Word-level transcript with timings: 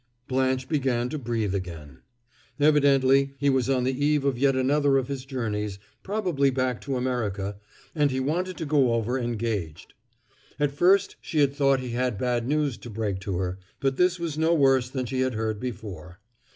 Blanche 0.27 0.67
began 0.67 1.09
to 1.09 1.19
breathe 1.19 1.53
again. 1.53 1.99
Evidently 2.59 3.35
he 3.37 3.51
was 3.51 3.69
on 3.69 3.83
the 3.83 4.03
eve 4.03 4.25
of 4.25 4.35
yet 4.35 4.55
another 4.55 4.97
of 4.97 5.07
his 5.07 5.25
journeys, 5.25 5.77
probably 6.01 6.49
back 6.49 6.81
to 6.81 6.95
America, 6.97 7.57
and 7.93 8.09
he 8.09 8.19
wanted 8.19 8.57
to 8.57 8.65
go 8.65 8.93
over 8.93 9.19
engaged; 9.19 9.93
at 10.59 10.71
first 10.71 11.17
she 11.21 11.37
had 11.37 11.53
thought 11.55 11.81
he 11.81 11.91
had 11.91 12.17
bad 12.17 12.47
news 12.47 12.77
to 12.77 12.89
break 12.89 13.19
to 13.19 13.37
her, 13.37 13.59
but 13.79 13.97
this 13.97 14.17
was 14.17 14.39
no 14.39 14.55
worse 14.55 14.89
than 14.89 15.05
she 15.05 15.19
had 15.19 15.35
heard 15.35 15.59
before. 15.59 16.19